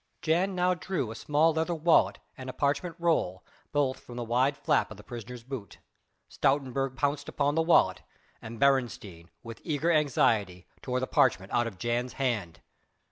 Jan 0.23 0.55
now 0.55 0.73
drew 0.73 1.11
a 1.11 1.15
small 1.15 1.53
leather 1.53 1.75
wallet 1.75 2.17
and 2.35 2.49
a 2.49 2.53
parchment 2.53 2.95
roll 2.97 3.45
both 3.71 3.99
from 3.99 4.15
the 4.15 4.23
wide 4.23 4.57
flap 4.57 4.89
of 4.89 4.97
the 4.97 5.03
prisoner's 5.03 5.43
boot. 5.43 5.77
Stoutenburg 6.27 6.95
pounced 6.95 7.29
upon 7.29 7.53
the 7.53 7.61
wallet, 7.61 8.01
and 8.41 8.59
Beresteyn 8.59 9.29
with 9.43 9.61
eager 9.63 9.91
anxiety 9.91 10.65
tore 10.81 10.99
the 10.99 11.05
parchment 11.05 11.51
out 11.51 11.67
of 11.67 11.77
Jan's 11.77 12.13
hand. 12.13 12.61